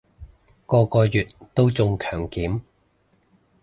[0.65, 2.61] 個個月都中強檢